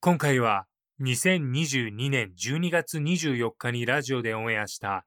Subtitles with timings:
[0.00, 0.66] 今回は
[1.02, 5.04] 2022年12月24日にラジオでオンエアした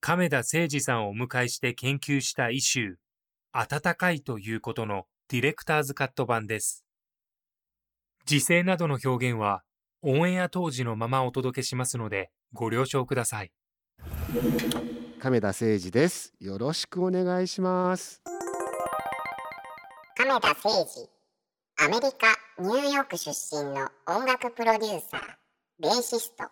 [0.00, 6.84] 亀田誠二さんをお迎えして研究したイシュー、暖かいということのディレクターズカット版です。
[8.26, 9.62] 時勢などの表現は
[10.02, 13.52] オンエア当時のままお届けしますのでご了承ください。
[15.18, 16.34] 亀田誠二です。
[16.40, 18.20] よろしくお願いします。
[20.14, 21.15] 亀田誠治
[21.78, 25.20] アメリカ・ニューヨーク出身の音楽プロデューサー
[25.78, 26.44] ベーシスト。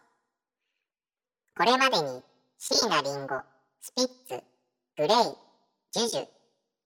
[1.57, 2.23] これまでに
[2.59, 3.43] 椎名林檎
[3.81, 4.45] スピッツ
[4.99, 6.27] GLAY JUJU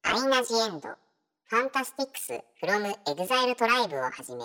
[0.05, 4.45] アイナ・ジ・エンド FANTASTICS from EXILE TRIBE をはじめ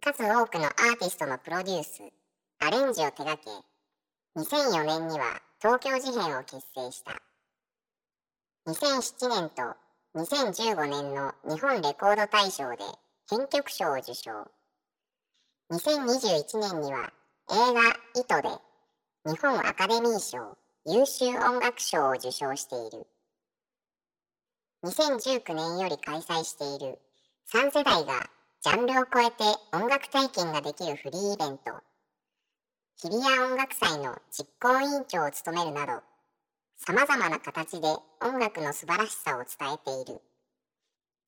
[0.00, 2.02] 数多くのアーティストのプロデュース
[2.60, 3.50] アレンジを手掛け
[4.40, 7.20] 2004年には東京事変を結成した。
[8.68, 9.74] 2007年と
[10.14, 12.84] 2015年の日本レコード大賞で
[13.28, 14.30] 編曲賞を受賞。
[15.72, 17.12] 2021年には
[17.50, 17.80] 映画
[18.14, 18.48] 「糸」で
[19.24, 23.04] 日本アカデミー賞優秀音楽賞を受賞している。
[24.84, 27.00] 2019年より開催している
[27.52, 31.72] 3世代がジャンルを超えて音楽体験ができるフリーイベント。
[33.02, 36.00] 日比谷音楽祭の実行委員長を務めるなど
[36.76, 37.88] さまざまな形で
[38.22, 40.22] 音楽の素晴らしさを伝えている。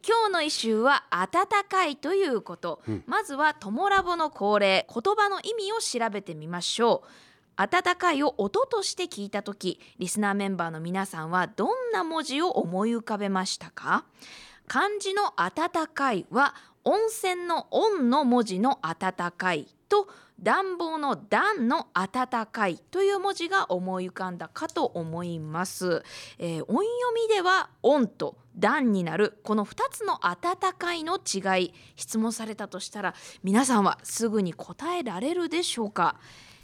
[0.07, 3.05] 今日の一周は暖かいということ、うん。
[3.07, 7.09] まずはトモラボの恒例言葉の意味を調べてみましょう。
[7.57, 14.05] 暖かいを音として聞いた時リスナーメンバーの皆さんはどんな文字を思い浮かべましたか？
[14.69, 16.55] 漢字の暖かいは
[16.85, 20.09] 温泉の温の文字の暖かいと
[20.41, 26.05] 暖房の暖の暖かいという文字が思い浮かんだかと思います、
[26.39, 26.85] えー音読
[27.15, 36.17] みでは温と暖になるこの2つの暖かいの違い質問されたとしたら皆さんはすぐに答えられるでしょうか、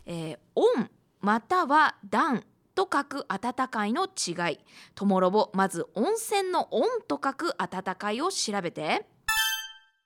[0.06, 0.90] えー、温
[1.20, 4.58] または暖と書く暖かいの違い
[4.94, 9.06] ともろぼまず温泉の温と書く暖かいを調べて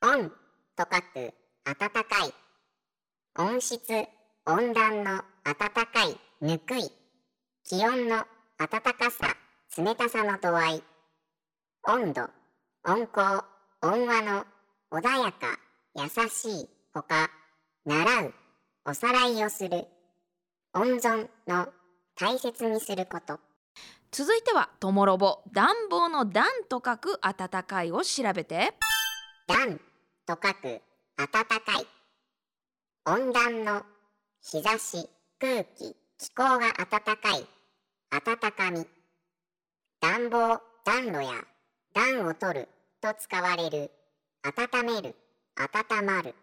[0.02, 0.30] 温
[0.76, 1.34] と書く
[1.64, 2.47] 暖かい
[3.40, 3.78] 温室
[4.46, 6.90] 温暖の暖かいぬくい
[7.62, 8.24] 気温の
[8.58, 9.36] 暖かさ
[9.80, 10.82] 冷たさの度合い
[11.86, 12.22] 温度
[12.84, 13.44] 温厚
[13.80, 14.44] 温和の
[14.90, 15.56] 穏やか
[15.94, 17.30] 優しいほか
[17.86, 18.34] 習う
[18.84, 19.86] おさらいをする
[20.74, 21.68] 温存の
[22.20, 23.38] 大切にすること。
[24.10, 28.74] 続いてはともろぼ暖房の暖と書く暖かいを調べて。
[29.46, 29.78] 暖
[30.26, 30.82] と書く
[31.16, 31.97] 暖かい
[33.10, 33.80] 温暖の
[34.42, 35.08] 日差し
[35.40, 37.46] 空気気候が暖かい。
[38.10, 38.86] 暖かみ。
[39.98, 41.32] 暖房暖炉や
[41.94, 42.68] 暖を取る
[43.00, 43.90] と使われる。
[44.42, 45.14] 温める。
[45.56, 46.34] 温まる。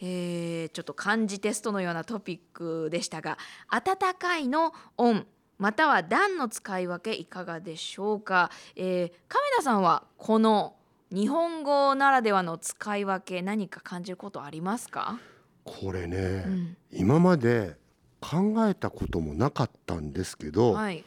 [0.00, 3.38] えーちょっと漢字テストのようなトピックでしたが
[3.70, 5.24] 暖かいの温。
[5.58, 10.77] または暖の使い分けいかがでしょうか、えー、亀田さんはこの
[11.10, 15.18] 日本語ならではの使い分け何か感じることありますか、
[15.64, 16.76] これね、うん。
[16.92, 17.76] 今まで
[18.20, 21.04] 考えたこともなかったんですけど、はい、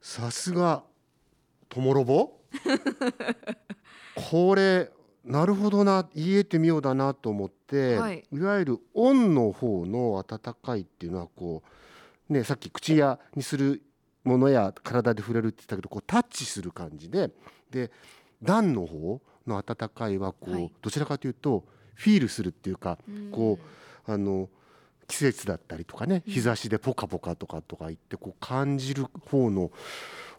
[0.00, 0.82] さすが
[1.68, 2.32] ともろぼ
[4.30, 4.90] これ
[5.24, 8.24] なるほどな言えてみようだなと思って、はい。
[8.32, 11.62] い、わゆるオンの方の温かいっていうのはこ
[12.28, 13.82] うねさっき口やにする
[14.24, 17.30] ものや体で触れるって言ったけどこうタッチする感じで
[17.70, 17.90] で
[18.42, 20.72] 暖の方の温かいはこう、はい。
[20.82, 23.30] どちらかというとフィールするっていうかうん。
[23.30, 23.58] こ
[24.06, 24.48] あの
[25.08, 26.32] 季節だったりとかねうん。
[26.32, 29.70] 日差しでポカポカとかとか言ってこう感じる方の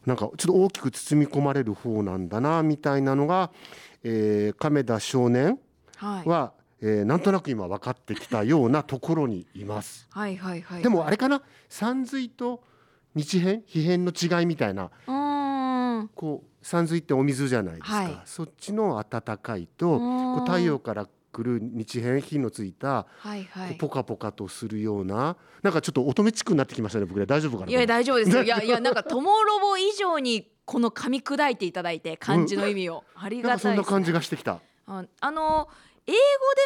[0.05, 3.51] なんかちょっと大きく包み込まれる方なんだなみたいなのが、
[4.03, 5.59] えー亀田少年
[5.99, 10.07] はえーなんとなく今分かってきたようなところにいます。
[10.11, 11.41] はいはいはいでもあれかな？
[11.67, 12.63] 山水と
[13.15, 14.91] 日片皮片の違いみたいな
[16.21, 18.21] うーんこう山水ってお水じゃないですか、はい。
[18.25, 23.69] そっちの温かいとこう太陽から来る日片火のついたはいはい。
[23.69, 28.41] こうポカポカとするようななんかちょっと乙女チックになってきましたね僕ね大丈夫かないや大丈夫ですよ。
[28.43, 34.59] いやいやなんかトモロボ以上にこの噛み砕いていただいて漢字の意味を、 ありなんかそがたいね、んな感じがしてきた。
[34.87, 35.69] ああの
[36.05, 36.17] 英語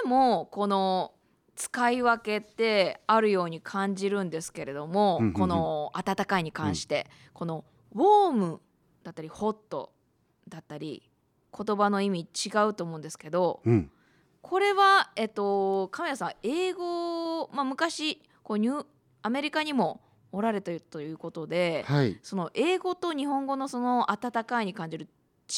[0.03, 1.13] でもこの
[1.55, 5.33] 使い分けってあるように感じるんですけれども、うんうんうん。
[5.33, 7.63] この温かいに関して、この
[7.93, 8.61] ウォーム
[9.03, 9.91] だったりホット
[10.47, 11.09] だったり
[11.57, 13.91] 言葉の意味違うと思うんですけどうん、
[14.41, 18.85] これはえっと亀谷さん英語、まあ、昔こうニュー
[19.23, 20.01] アメリカにも
[20.31, 22.17] おられてるということで、はい。
[22.23, 25.09] その英語と日本語のその温かいに感じる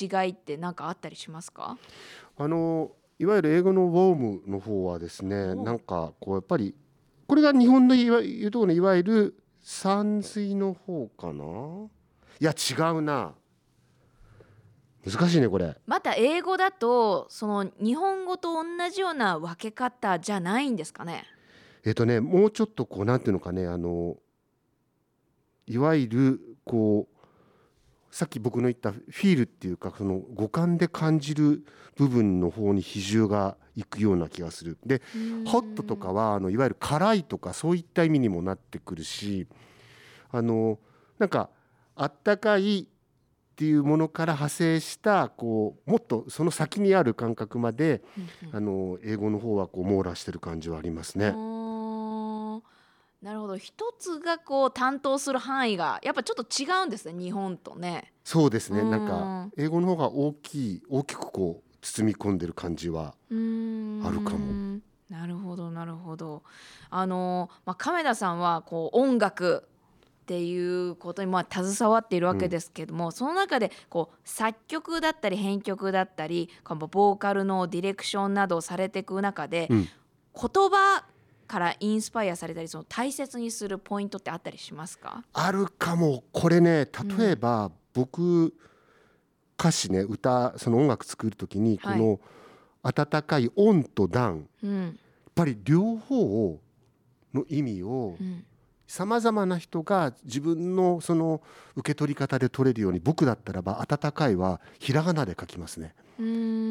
[0.02, 1.78] 違いって何かあったりしますか？
[2.38, 5.64] あのいわゆる英語のウォームの方はですねお。
[5.64, 6.74] なんかこうやっぱり
[7.28, 11.44] これが日本のいわいうところのいわゆる山水の方かな？
[12.44, 13.36] いや違うな
[15.10, 21.24] 難しいねこれまた英語だとその日本語と同じような分け方じゃないんですかね？
[21.86, 24.18] えっとねもうちょっとこうなんていうのかねあの
[25.68, 34.78] いわゆるこうさっき僕の言ったフィールっていうかその五感で感じる部分の方に比重がいくような気がする。
[34.86, 35.02] で
[35.46, 39.48] ホットとかはあのいわゆる辛いとかそういった意味にもなってくるし
[40.30, 40.78] あの
[41.20, 41.50] なんか
[41.96, 42.88] あったかい
[43.54, 48.56] っていうものから派生したこうもっとその先にある感覚までうんうん。
[48.56, 51.34] あの英語の方はこう網羅してる感じはありますね。
[53.22, 53.58] なるほど。
[53.58, 58.12] 一つがこう担当する範囲がやっぱちょっと違うんですね日本とね。
[58.24, 58.82] そうですね。
[58.82, 58.92] うん。
[58.92, 64.80] なんか英語の方が大きい大きくこう包み込んでる感じはあるかも。
[65.10, 66.44] なるほどなるほど。
[66.90, 69.70] あのまあ亀田さんはこう音楽
[70.24, 79.88] っていうことにまあ携わっているわけですけども、その中でこう作曲だったり編曲だったりこのボーカルのディレクションなどをされていく中で、うん。
[80.36, 81.04] 言葉
[81.46, 85.24] からインスパイアされたりその大切にするポイントってあったりしますか？
[85.34, 86.24] あるかも。
[86.32, 86.88] これね
[87.18, 88.54] 例えば僕
[89.60, 92.00] 歌詞ね歌その音楽作る時にこはい。
[92.00, 92.20] の
[92.82, 94.84] 温かい「オン」と「ダン」うん。
[94.86, 94.94] やっ
[95.36, 96.60] ぱり両方を
[97.34, 98.46] の意味をうん
[98.88, 101.42] さまざまな人が自分のその
[101.76, 105.96] 受け取り方で取れるように僕だったらば「温かい」はひらがなで書きますね。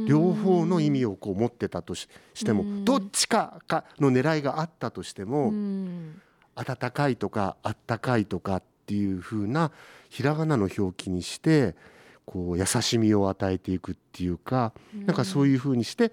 [0.06, 2.78] 両方の意味をこう持ってたとししてうん。
[2.78, 6.20] もどっちかかの狙いがあったとしてうもん。
[6.54, 9.72] 温かいとかあったかいとかっていう風な
[10.10, 11.74] ひらがなの表記にして
[12.24, 16.12] こう優しみを与えていくっていうかなんかそういう風にして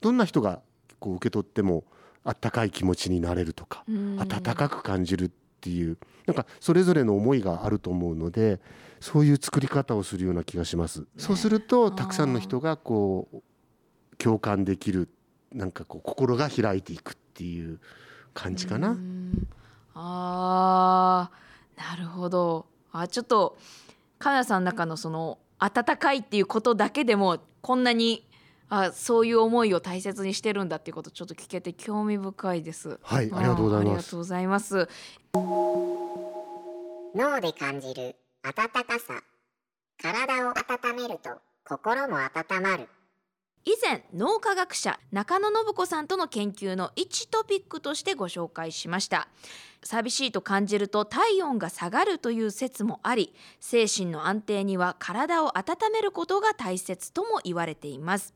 [0.00, 0.60] どんな人が
[1.00, 1.84] こう受け取っても
[2.24, 4.18] あったかい気持ちになれるとかうん。
[4.20, 5.30] 温かく感じるっ
[5.60, 8.60] ていうなんかそれぞれの思いがあると思うので
[9.00, 11.06] そういう作り方をするような気がします。
[11.16, 13.42] そうするとたくさんの人がこう
[14.18, 15.08] 共感できる
[15.52, 17.80] なんかこう心が開いていくっていう
[18.34, 18.90] 感じかうな。
[18.90, 19.46] ん
[19.94, 23.58] あーなるほどあちょっと
[24.18, 28.26] かなさんの中のその温かいっていうことだけでもこんなに
[28.70, 32.98] あそういう思いを大切にしてるんだっていうことちょっと聞けて興味深いです。
[33.02, 34.16] はい、ありがとうございますありがと。
[34.16, 34.88] うございます。
[37.14, 39.22] 脳で感じる温かさ
[40.00, 41.30] 体を温めると
[41.64, 42.88] 心も温まる
[43.64, 49.28] 以前脳科学者中野信子さんとの研究の一トピックとしてご紹介しました
[49.82, 58.34] 寂しいと感じると体温が下がるという説もあり精神の安定には体を温めることが大切とも言われています。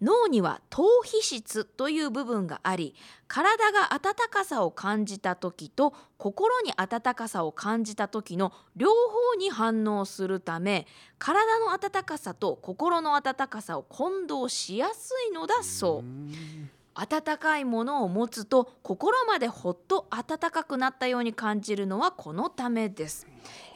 [0.00, 2.96] 脳には頭皮質という部分があり
[3.28, 16.81] 体が温かさを感じた時と心に温かさを感じた時の両方に反応するため体の温かさと心の温かさを混同しやすいのだそう。
[16.94, 23.26] 温かいものを持つと心までほっと温かくなったように感じるのはこのためです、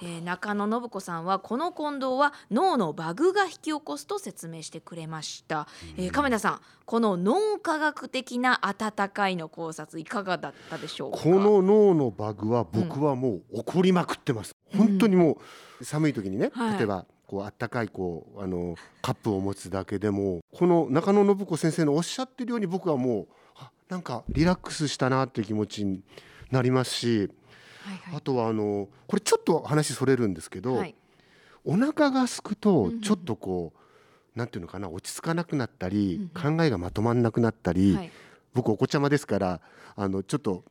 [0.03, 11.19] えー中野信子さんはこの混同は脳のバグが引き起こすと説明してくれました、えー亀田さんこの脳科学的な温かいの考察いかがだったでしょうか？
[11.19, 14.53] この脳のバグは僕はもう怒りまくってます。
[14.77, 15.39] 本当にも
[15.81, 16.79] う寒い時にね、はい。
[16.79, 26.03] 例えばこうあったかいこうあのカップを持つだけでもこの中野信子先生のおっしゃってるように僕はもうあなんかリラックスしたなっていう気持ちに
[26.51, 27.31] なりますし、はい
[28.17, 30.95] あとはあのこれちょっと話それるんですけど、はいはい
[31.69, 33.73] お腹が空くとうんうんちょっとこ
[34.35, 38.11] う、なんていうのかな落ち着かなくなったり、うん考えがまとまんなくなったり、はい。
[38.55, 39.61] 僕お子ちゃまですから
[39.97, 40.65] あのちょっと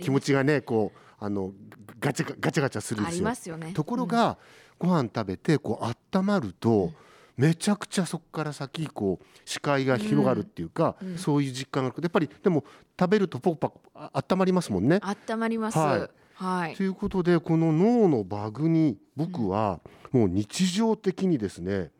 [0.00, 1.52] 気持ちがねこうあの
[1.98, 3.24] ガチャガチャガチャするんですよ。
[3.24, 3.72] ますよね。
[3.72, 4.36] ところ、が、
[4.78, 6.92] ご飯食べてこう温まると、
[7.36, 11.08] めちゃくちゃそこから先こう視界が広がるっていうか、うん。
[11.12, 11.18] うん。
[11.18, 12.02] そういう実感がある。
[12.02, 12.64] やっぱりでも
[12.98, 15.00] 食べるとポコパコあ温まりますもんね。
[15.02, 15.78] うん温まります。
[15.78, 16.10] はい。
[16.34, 16.74] はい。
[16.74, 19.80] ということでこの脳のバグに僕は
[20.12, 21.90] もう日常的にですね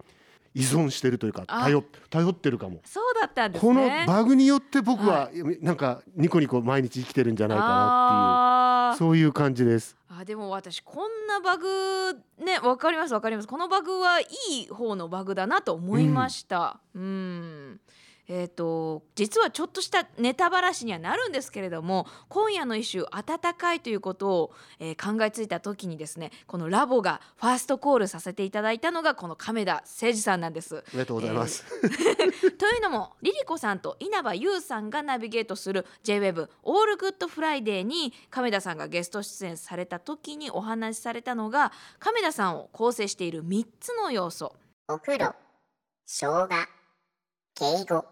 [0.54, 1.64] 依存してるというかあ。
[1.64, 2.80] 頼頼ってるかも。
[2.84, 5.30] そうだったんですこのねバグによって僕は
[5.60, 9.96] なんかニコニコ毎日生きてるんじゃないかなっていうそういう感じです。
[10.08, 13.48] あでも私こんなバグねわかりますわかります。
[13.48, 14.26] このバグはい
[14.62, 16.78] い方のバグだなと思いました。
[16.94, 17.80] うん
[18.28, 30.78] えー、と実はちょっとしたネタばらしにはなるんですけれども今夜の一周暖かいということを、えー考えついた時にですねこのラボがファーストコールさせていただいたのがこの亀田誠治さんなんです。
[30.78, 31.64] ありがとうございます。
[32.56, 44.54] というのもリリコさんと稲葉友さんがナビゲートする JWEB オールグッドフライデーに亀田さんがゲスト出演された時にお話しされたのが亀田さんを構成している3つの要素
[44.88, 45.34] お風呂、
[46.06, 46.48] 生姜、
[47.54, 48.04] 敬語、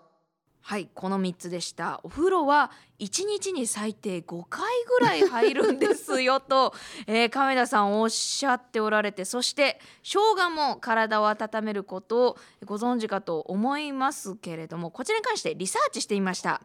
[0.65, 2.01] はいこの3つでした。
[2.05, 4.63] お風呂は1日に最低5回
[5.01, 6.73] ぐらい入るんですよと、
[7.09, 16.63] えー亀田さんおっしゃっておられてそして生姜も体を温めることをご存知かと思いますけれどもこちらに関してリサーチしてみました、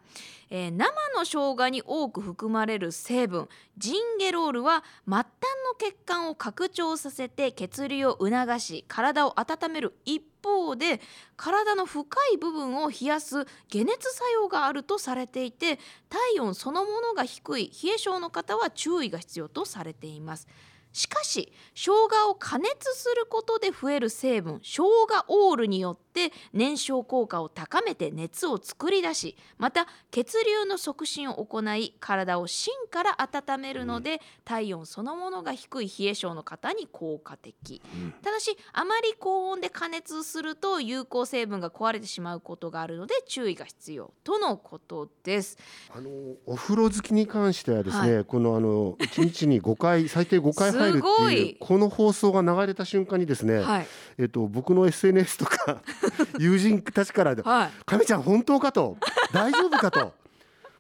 [0.52, 0.86] えー生
[1.16, 5.26] の生姜に多く含まれる成分ジンゲロールは末端
[5.66, 10.22] の血管を拡張させて血流を促し体を温める一
[10.68, 11.00] 方で
[11.38, 20.48] 体の深い部分を冷やす解熱作用があるとされていて体温そのものが低い冷え症の方は注意が必要とされています。
[20.94, 24.84] しかし生姜を加熱することで増える成分生姜
[25.28, 26.07] オールによって
[26.54, 37.82] 燃焼効果を高めて熱を作り出しまた血流の促進を行い体を芯から温めるので、体温そのものが低い冷え性の方に効果的。
[38.22, 45.58] ただしあまり高温で加熱すると有効成分が壊れてしまうことがあるので注意が必要とのことです。
[45.94, 46.10] あの
[46.46, 51.58] お風呂好きに関してはですね、はこのあの一日に5回 最低5回入るっていうい。
[51.60, 55.82] この放送が流れた瞬間にですね、はい、えっと僕の SNS とか
[56.40, 58.98] 友人たちからではい「亀ちゃん本当か?」と
[59.34, 60.14] 「大丈夫か?」と？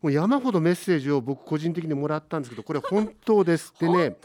[0.01, 3.74] もう山ほどメッセージを僕個人的にもらったんですけどこれ本当です。
[3.79, 4.17] でね。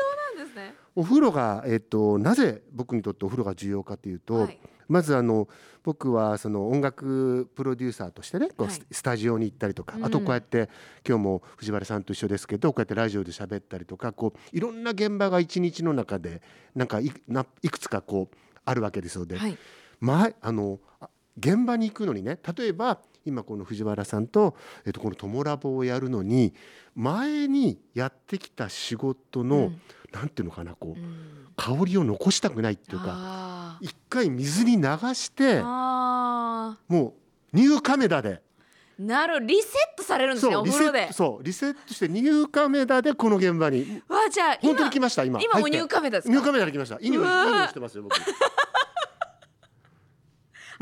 [0.94, 5.49] お風呂が、えっと、なぜ僕にとってお風呂が重要かというと、はいまずあの
[5.85, 10.68] 僕はその音楽プロデューサーとしてねこうはいススタジオに行ったりとか、うんあとこうやって
[11.09, 16.42] 今日も藤原さんと一緒ですけどこうやってラジオで喋ったりとかこういろんな現場が一日の中で
[16.75, 19.56] なんかいくつかこうあるわけですので、はい
[20.02, 26.52] 前あのあ現場に行くのにね例えば今この藤原さんと、えっと、この「トモラボ」をやるのに
[26.97, 29.80] 前にやってきた仕事の、うん。
[30.12, 31.47] なんていうのかなこう、うん。
[31.56, 34.82] 香りを残したくないっていうか一回水に流
[35.14, 37.14] してあも
[37.54, 38.28] うニューカメラで。
[38.28, 41.12] ーなるリセットされるんですねお風呂で。
[41.12, 44.02] そうリセットしてニューカメラでこの現場に。
[44.09, 45.40] わあじゃあ今本当に来ました今。
[45.40, 46.35] 今もニューカメラですか？
[46.35, 46.97] ニューカメラで来ました。
[46.97, 47.47] いい匂いうわー。
[47.47, 48.16] いい匂いしてますよ僕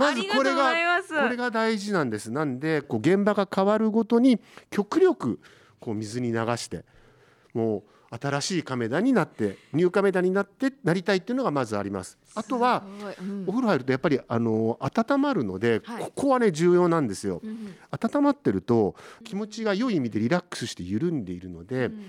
[0.01, 2.31] まずこれがこれが大事なんです。
[2.31, 4.41] なんでこう現場が変わるごとに
[4.71, 5.39] 極力
[5.79, 6.85] こう水に流して
[7.55, 12.19] もう新しいカメラになってニューカメラになってなりたいっていうのがまずあります。
[12.35, 12.83] あとは
[13.21, 16.05] うんお風呂入るとやっぱりあの温まるので、はい。
[16.05, 17.41] ここはね重要なんですよ。
[17.43, 22.07] うん温まってると気持ちが良い意味でリラックスして緩んでいるので、うん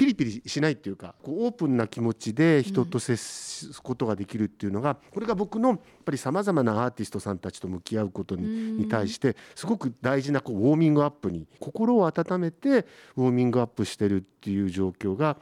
[0.00, 15.36] ピリピリしないっていうかこうオープンな気持ちで人と接すことができるっていうのが、これが僕のやっぱりさまざまなアーティストさんたちと向き合うことに,、対してすごく大事なこうウォーミングアップに心を温めてウォーミングアップしてるっていう状況が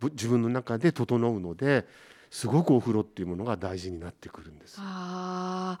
[0.00, 1.84] ぶ自分の中で整うので
[2.30, 4.76] すごくお風呂っていうものが大事になってくるんです。
[4.78, 5.78] あ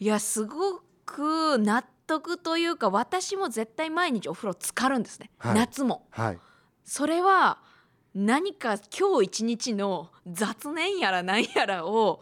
[0.00, 0.04] ー。
[0.04, 5.54] いやすごく納得というか私も絶対毎日お風呂浸かるんですね、はい。
[5.54, 6.08] 夏も。
[6.10, 6.38] はい。
[6.82, 7.67] それは
[8.18, 12.20] 何か今日一日の雑念やら何やらを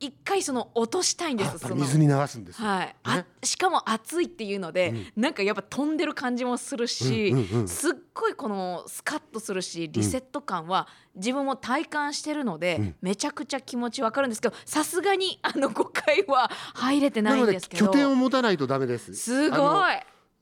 [0.00, 2.68] 一回その落としたいんです水に流すんですよ。
[2.68, 7.68] はい、あしかも暑いっていうので、なんかやっぱ飛んでる感じもするし、うんうんうん。
[7.68, 12.94] すっごいこのスカッとするしリセット感は自分も体感してるので、うん。
[13.00, 17.86] めちゃくちゃ気持ちわかるんですけどさすがにあの5回は入れてなないんですけど。
[17.86, 19.14] 拠点を持たないとダメです。
[19.14, 19.56] すご
[19.88, 19.92] い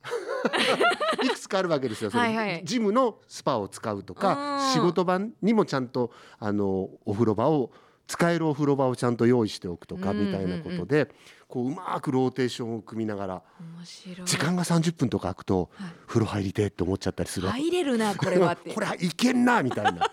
[1.23, 2.11] いくつかあるわけですよ。
[2.11, 2.61] そのはいはい。
[2.65, 4.73] ジムのスパを使うとうかん。
[4.73, 7.71] 仕事場にもちゃんとあのお風呂場を
[8.05, 11.09] 使えるお風呂場をちゃんと用意しておくとかうんうんうんみたいなことで、
[11.47, 13.41] こううまくローテーションを組みながら
[14.25, 15.91] 時間が30分とか空くとはい。
[16.05, 18.73] 風呂入りてえって思っちゃったりする入れるなこれはって。
[18.75, 20.11] これはいけんなみたいな。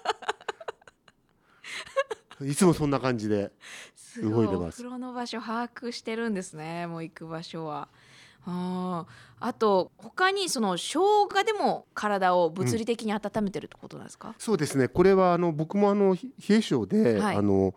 [2.47, 3.53] いつもそんな感じで
[3.95, 4.47] すごい。
[4.47, 4.81] 動いてます。
[4.81, 7.89] お風呂の場所把握してるんですねもう行く場所は
[8.47, 9.13] あー。
[9.43, 14.89] あと他にその生姜でも体を物理的に温めてるってことなんですか、そうですね。
[14.89, 17.37] これはあの僕もあのひ冷え性で、はい。
[17.37, 17.75] あの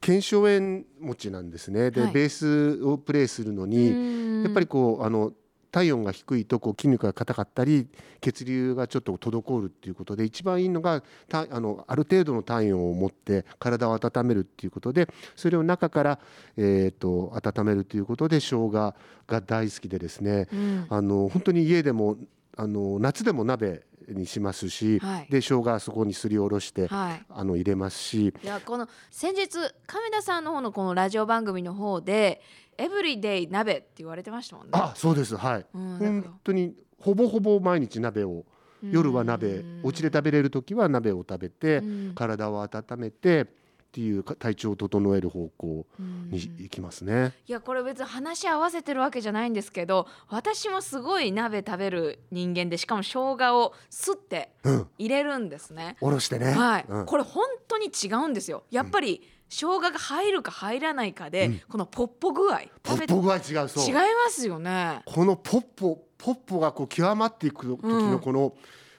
[0.00, 1.90] 腱鞘炎持ちなんですね。
[1.90, 2.12] で、はい。
[2.12, 5.32] ベースをプレイするのに、やっぱりこうあの
[5.72, 7.88] 体温が低いとこう筋肉が硬かったり
[8.20, 16.18] 血流がちょっと滞るっていうことで一番いいのがたあのある程度の体温を持って体を温めるっていうことでそれを中から、
[16.56, 18.94] えー、と温めるということで生姜が
[19.26, 20.46] 大好きでですね。
[20.52, 20.86] うん。
[20.90, 22.18] あの本当に家でも
[22.56, 25.26] あの夏でも鍋にしますし、はい。
[25.30, 27.24] で生姜そこにすりおろして、はい。
[27.28, 28.34] あの入れますし。
[28.42, 29.48] いやこの先日
[29.86, 32.42] 亀田さんの方のこのラジオ番組の方で
[32.78, 34.70] 「エブリデイ鍋」って言われてましたもんね。
[34.74, 35.36] あそうです。
[35.36, 35.66] はい。
[35.74, 38.44] うん、だ本か当にほぼほぼ毎日鍋を
[38.82, 39.80] ら夜は鍋うん。
[39.84, 42.12] お家で食べれる時は鍋を食べてうん。
[42.14, 43.46] 体を温めて
[43.92, 47.34] っていうか体調を整える方向うんに行きますね。
[47.46, 55.98] いやこれ別に話し合わせてるわけじゃないんですけど私もすごい鍋食べる人間でしかも生姜をすってうん、入れるんですね。
[56.00, 56.52] おろしてね。
[56.52, 58.64] はい、うんこれ本当に違うんですよ。
[58.70, 59.20] やっぱり
[59.50, 65.02] 生姜が入るか入らないかで、うんこのポッポ具合ポッポ具合違うそう違いますよね。
[65.04, 68.54] このポッポポッポがこう極まっていく時うんのこの、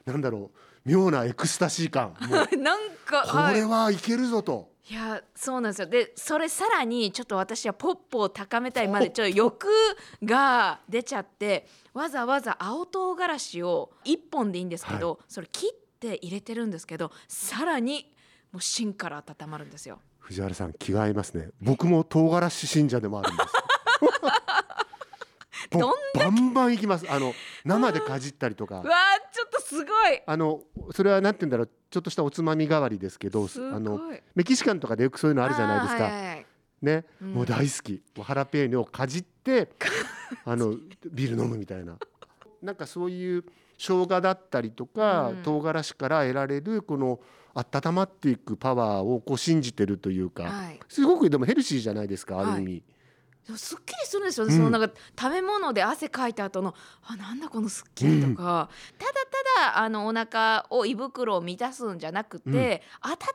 [0.05, 2.13] なんだろう妙なエクスタシー感
[2.61, 4.72] なんかこはいれはいけるぞと。
[4.89, 5.87] いやそうなんですよ。
[5.87, 9.67] でそれさらにちょっと私はポッポを高めたいまでちょっと欲
[10.23, 18.13] が出ちゃってわざわざ青唐辛子を1本でいいんですけど、それ切って入れてるんですけどさらに
[18.51, 19.99] もう芯から温まるんですよ。
[20.19, 21.49] 藤原さん気が合いますね。
[21.61, 23.49] 僕も唐辛子信者でもあるんです。
[25.71, 27.05] どんバンバンいきます。
[27.09, 27.33] あの
[27.65, 28.81] 生でかじったりとか。
[28.81, 28.95] う わ
[29.77, 30.21] すごい。
[30.25, 31.69] あのそれはなんて言うんだろう。
[31.89, 34.01] ちょっとしたおつまみ代わりですけどあの
[34.33, 36.11] メキシカンとかでよくそういうのあるじゃないですか、はい。
[36.11, 36.45] はいはい
[36.81, 37.33] ね、うん。
[37.33, 38.01] もう大好き。
[38.21, 39.69] ハラペーニョをかじって
[40.45, 40.75] あの
[41.11, 41.97] ビール飲むみたいな。
[42.61, 43.43] なんかそういう
[43.77, 45.43] 生姜だったりとか、うん。
[45.43, 47.19] 唐辛子から得られるこの
[47.53, 50.79] 温まっていくパワーをこう信じてるというか、はい。
[50.89, 52.83] すごくでもヘルシーじゃないですかある意味、でも
[53.55, 63.25] すっきりするんですよね、うんそのなんか食べ物で汗かいた後のあなんだこのすっきりとか、ただただあのお腹を胃袋を満たすんじゃなくて、うん温か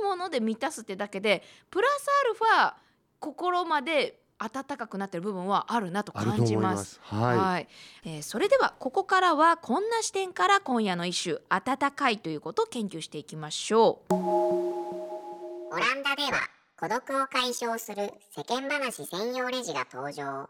[0.00, 2.74] いもので満たすってだけでプラスアルファ
[3.20, 6.70] 心まで温かくなってる部分はあるなと感じま。
[6.70, 7.00] 思いますす。
[7.02, 7.68] はい、
[8.04, 14.14] えーそれではここからはこんな視点から今夜の一首「温かい」ということを研究していきましょう。
[14.14, 20.48] オランダでは孤独を解消する世間話専用レジが登場。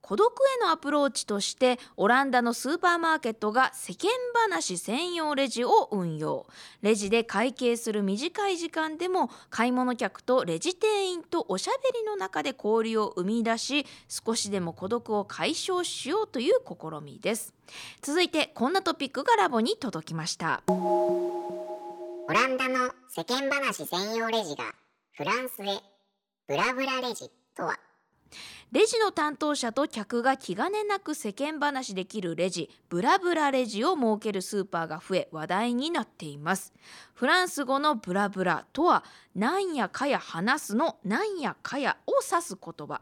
[0.00, 6.48] 孤独へのアプローチとしてオランダのスーパーマーケットが世間話専用レジを運用。
[6.82, 17.54] レジで会計する短い時間でも買い物客とレジ店員とおしゃべりの中で交流を生み出し少しでも孤独を解消しようという試みです。
[18.02, 20.60] 続いてこんなトピックがラボに届きました。
[20.66, 24.64] オランダの世間話専用レジが
[25.18, 25.80] フランスへ。
[26.46, 27.76] ブラブラレジとは？
[28.70, 36.72] レジの担当者と客が気兼ねなく世間話できるレジブラブラレジを設けるスーパーが増え話題になっています。
[37.14, 39.02] フランス語のブラブラとは
[39.34, 43.00] なんやかや話すのなんやかやを指す言葉。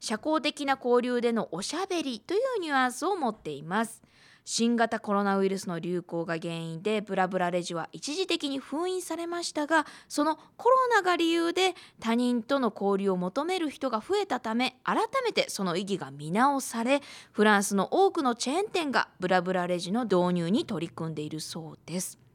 [0.00, 4.02] 社交的な交流でのおしゃべりというニュアンスを持っています。
[4.48, 22.25] 新型コロナウイルスの流行が原因でブラブラレジは一時的に封印されましたがそのコロナが理由で他人との交流を求める人が増えたため改めてその意義が見直されフランスの多くのチェーン店がブラブラレジの導入に取り組んでいるそうです。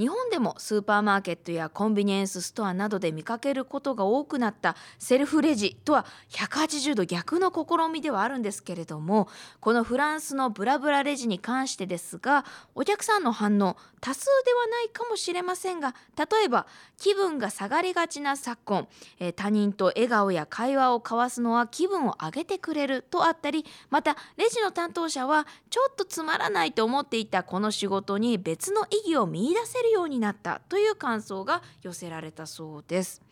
[0.00, 9.28] 日本でもスーパーマーケットやコンビニエンスストアなどで見かけることが多くなったセルフレジとは180度逆の試みではあるんですけれども
[9.60, 33.22] このフランスのブラブラレジに関してですがお客さんの反応多数ではないかもしれませんが例えば気分が下がりがちな昨今、えー他人と笑顔や会話を交わすのは気分を上げてくれるとあったりまたレジの担当者はちょっとつまらないと思っていたこの仕事に別の意義を見出せるようになったという感想が寄せられたそうです。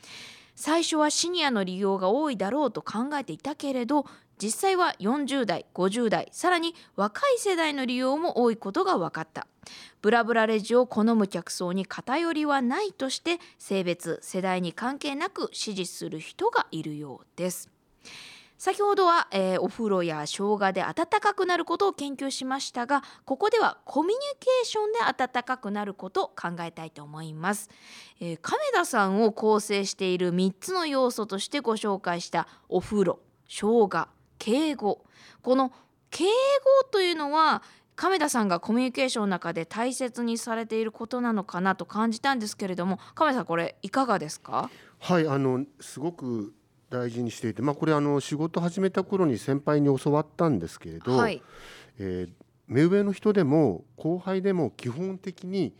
[0.60, 4.06] 最初はシニアの利用が多いだろうと考えていたけれど
[4.42, 9.46] 実際は40代50代さらに若い世代の利用も多いことが分かった
[10.02, 17.70] ブラブラレジを好む客層に偏りはないとして性別世代に関係なく支持する人がいるようです
[18.58, 27.70] 先ほどは、えー、お風呂や生姜で温かくなることを研究しましたがここではコミュニケーションで温かくなることを考えたいと思います、
[28.20, 35.04] えー、亀田さんを構成している3つの要素としてご紹介したお風呂生姜敬語。
[35.42, 35.72] この
[36.10, 36.30] 敬語
[36.90, 37.62] というのは
[37.96, 44.70] 亀田さんがコミュニケーションの中で大切にされていることなのかなと感じたんですけれども亀田さんこれいかがですか？
[45.00, 46.52] はいあのすごく
[46.90, 51.42] 大事にしていて、まあ、これあの仕事始めた頃に先輩に教わったんですけれど、はい、
[51.98, 52.32] えー、
[52.66, 55.74] 目上の人でも後輩でも基本的に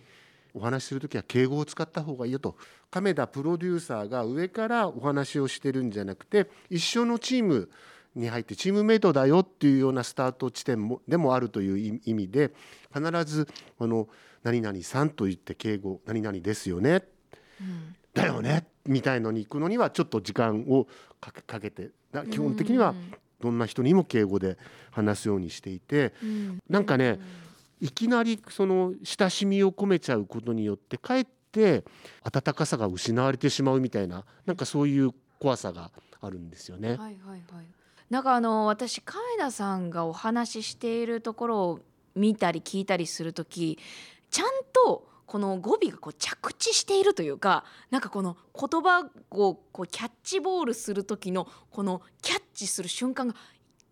[0.55, 2.57] お話しする時は敬語を使った方がいいよと。
[2.91, 7.71] 亀田プロデューサーが上からお話をしてるんじゃなくて一緒のチーム
[8.15, 12.53] に入ってチームメイトだよっていうようなスタート地点もでもあるという意味で
[12.95, 13.47] 必ず
[13.79, 14.09] あの
[14.43, 17.03] 何々さんと言って敬語何々ですよね、
[17.61, 20.87] うん、だよねみたいのに行くのにはちょっと時間を
[21.21, 21.91] かけて
[22.31, 22.95] 基本的には
[23.41, 24.59] どんな人にも敬語で
[24.91, 27.21] 話すようにしていて、うん、なんかね、
[27.81, 31.85] いきなりその親しみを込めちゃうことによってかえって
[32.25, 36.91] 温かさが失われてしまうみたいななんかそういう怖さがあるんですよね。
[36.91, 37.43] はいはいはい、
[38.11, 41.81] なんかあの私亀田さんがお話ししているところを
[42.17, 43.79] 見たり聞いたりする時
[44.31, 53.35] ちゃんとこの語尾がこう着地しているというかなんかこの言葉をこうキャッチボールする時のこのキャッチする瞬間が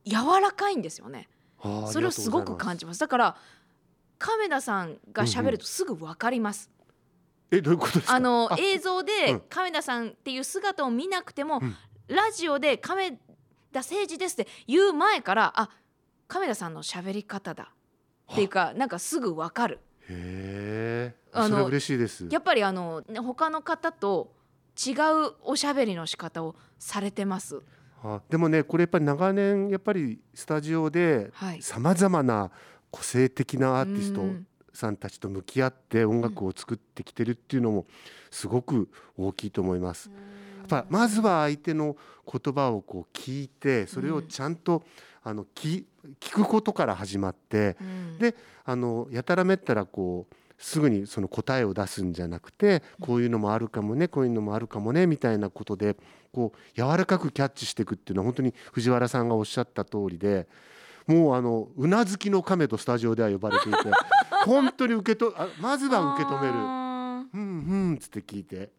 [0.06, 1.28] 柔らかいんですよね。
[1.92, 3.00] それをすごく感じます。
[3.00, 3.36] だから
[4.18, 6.70] 亀田さんが喋るとすぐわかります。
[7.50, 8.14] うんうん、えどういうことですか？
[8.14, 11.76] あの映像で亀田さんっていう姿を見なくても、うん、
[12.08, 13.12] ラジオで亀
[13.72, 15.68] 田誠司ですって言う前からあ
[16.28, 17.72] 亀田さんの喋り方だ
[18.32, 19.80] っていうかなんかすぐわかる。
[20.08, 20.75] へえ。
[21.32, 22.26] あの嬉しいです。
[22.30, 24.32] やっぱりあの他の方と
[24.76, 27.62] 違うおしゃべりの仕方をされてます。
[28.02, 32.50] あでもねこれやっぱり長年やっぱりスタジオでさまざまな
[32.90, 34.22] 個性的なアーティスト
[34.72, 37.86] さんたちと向き合って音楽を作ってきてるっていうのも
[38.30, 40.10] すごく大きいと思います。
[40.58, 41.96] やっぱまずは相手の
[42.30, 44.82] 言葉をこう聞いてそれをちゃんと、
[45.22, 45.84] あの聞
[46.32, 47.76] くことから始まって、
[48.18, 55.96] であのやたらめったらこうすぐにその答えを出すんじゃなくてこういうのもあるかもねこういうのもあるかもねみたいなことで
[56.32, 60.46] こう柔らかくキャッチしていくっていうのは本当に藤原さんがおっしゃった通りで
[61.06, 63.78] もうあのうなずきの亀とスタジオでは呼ばれていて
[64.44, 66.54] 本当に受けとあまずは受け止める。
[67.34, 67.42] うん
[67.88, 68.70] うんつって聞いて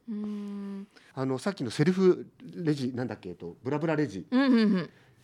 [1.14, 4.26] あのさっきのセルフレジなんだっけとブラブラレジ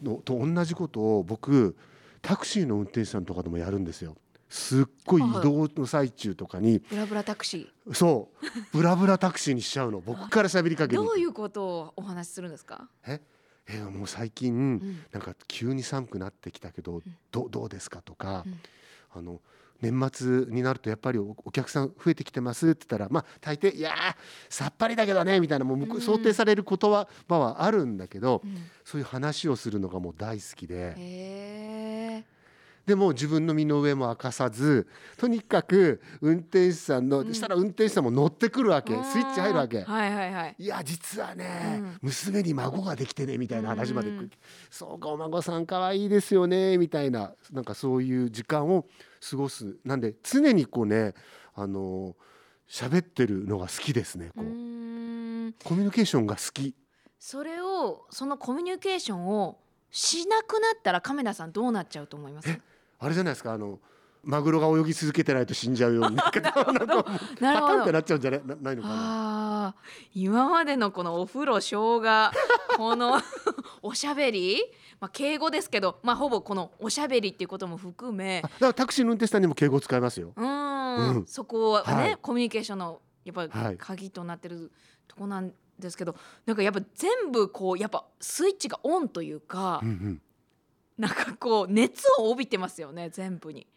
[0.01, 1.75] のと同じことを僕
[2.21, 4.15] タクシーの運転手さんとかでもやるんですよ。
[4.53, 7.93] すっごい移動の最中とかにブラブラタクシー。
[7.95, 8.47] そう。
[8.71, 9.99] ブラブラタクシーにしちゃうの。
[9.99, 12.87] 僕から喋りかけどういうことをお話しするんですか？
[13.07, 13.19] え？
[13.67, 18.59] えもう最近、うん、なんか急に寒くなってきたけど、うん、どどうですかとか、うん、
[19.15, 19.41] あの
[19.81, 23.91] 年末になるとやっぱりお客さん増えてきてますって言ったらまあ大抵いや
[24.49, 27.07] さっぱりだけどねみたいなもう想定される言葉
[27.39, 28.43] はあるんだけど、
[28.85, 32.23] そういう話をするのがもう大好きで。
[32.86, 38.93] でも自分の身の上も明かさずとにかく運転手さんの、うん、したら運転手さんも乗ってくるわけ。
[39.04, 44.30] スイッチ入るわけ、はいはいはい、いや実はね、うん、娘に孫ができてねみたいな話まで、うん、
[44.69, 48.86] そうかお孫さん可愛いですよねみたいななんかそういう時間を
[49.30, 49.78] 過ごす。
[49.86, 51.13] なんで常にこうね
[51.56, 52.15] あの
[52.67, 54.46] 喋ってるのが好きですねこう。
[55.63, 56.76] コミュニケーションが好き。
[57.19, 59.58] それをそのコミュニケーションを
[59.91, 62.50] しなくなったら亀田さんどうなっちゃうと思います？
[63.03, 63.79] あれじゃないですかあの
[64.23, 66.15] マグロが泳ぎ続けてないと死んじゃうように。
[66.15, 69.75] なるほどパターンってなっちゃうんじゃないないのかな？
[70.15, 72.01] 今までのこのお風呂生姜
[72.77, 73.19] この
[73.83, 74.63] おしゃべり？
[75.01, 78.41] まあ、敬語ですけど、まあ、ほぼこのおしゃべりっていうことも含め。
[78.41, 80.31] だからタクシーの運転手さんにも敬語を使いますよ。
[80.37, 84.71] うん、そこはね、はい、コミュニケーションのやっぱり鍵となってる
[85.09, 90.21] とこなんですけど、なんかやっぱ全部こうやっぱスイッチがオンというか、うんうん
[90.97, 93.67] なんかこう熱を帯びてますよね全部に。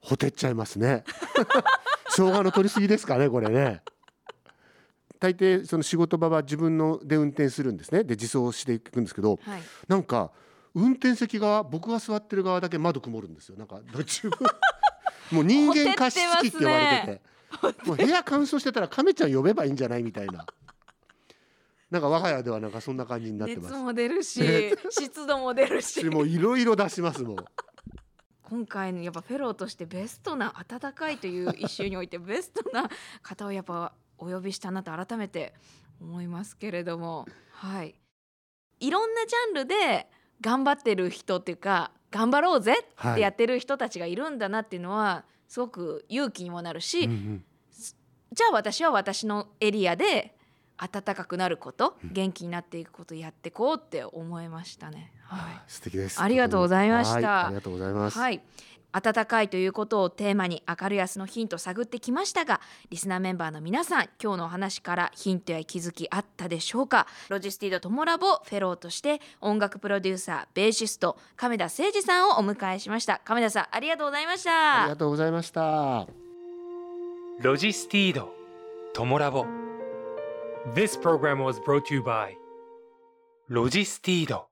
[0.00, 1.04] ほてっちゃいますね。
[2.10, 3.82] 生姜の取りすぎですかねこれね。
[5.18, 8.04] 大抵その仕事場は自分ので運転するんですね。
[8.04, 10.32] で自走していくんですけど、はい、なんか
[10.74, 13.56] 運転席側僕が座ってる側だけ窓曇るんですよ。
[13.56, 14.30] なんか自分
[15.32, 15.40] も。
[15.40, 17.22] う人間加湿器って言われてて、ね、
[17.86, 20.44] もう部屋乾燥してたら亀ちゃん呼べばいいんじゃないみたいな
[21.90, 23.72] なんか我が家ではなんかそんな感じになってます。
[23.72, 24.42] 熱も出るし
[24.90, 26.04] 湿度も出るし。
[26.06, 27.36] もういろいろ出しますもん
[28.42, 32.90] 今回のやっぱフェローとしてベストな温かいという一周においてベストな
[33.22, 35.54] 方をやっぱお呼びしたなと改めて
[36.00, 37.26] 思いますけれども。
[37.50, 37.94] はい。
[38.80, 40.08] いろんなジャンルで
[40.40, 42.74] 頑張ってる人っていうか頑張ろうぜ
[43.10, 47.44] ってやってる人たちがいるんだなっていうのはすごく勇気にもなるし、うんうん。
[48.32, 50.36] じゃあ私は私のエリアで
[50.76, 55.12] 暖かくなること、元気になっていくことやってこうって思いましたね。
[55.24, 55.62] はい。
[55.66, 56.20] 素敵です。
[56.20, 57.14] ありがとうございました。
[57.14, 58.42] はいありがとうございます、はい。
[58.92, 62.60] 暖かいということをテーマに明るい明日のヒントを探ってきましたが
[62.90, 67.08] リスナーメンバーの皆さん今日のお話からヒントや気づきあったでしょうか？
[67.28, 73.20] ロジスティードトモラボフェローとして音楽プロデューサーベーシスト亀田誠治さんをお迎えしました。
[73.24, 74.82] 亀田さんありがとうございました。
[74.82, 76.06] ありがとうございました。
[77.40, 78.32] ロジスティード
[78.92, 79.63] トモラボ
[80.72, 82.36] This program was brought to you by
[83.48, 84.48] ロジスティード